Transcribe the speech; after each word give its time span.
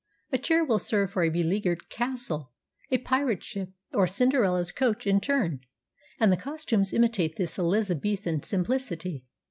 A 0.31 0.39
chair 0.39 0.65
will 0.65 0.79
serve 0.79 1.11
for 1.11 1.21
a 1.21 1.29
beleagured 1.29 1.87
castle, 1.89 2.53
a 2.89 2.97
pirate 2.97 3.43
ship, 3.43 3.69
or 3.93 4.07
Cinderella's 4.07 4.71
coach 4.71 5.05
in 5.05 5.21
turn, 5.21 5.59
and 6.19 6.31
the 6.31 6.37
costumes 6.37 6.91
imitate 6.91 7.35
this 7.35 7.59
Elizabethan 7.59 8.41
simplicity. 8.41 9.25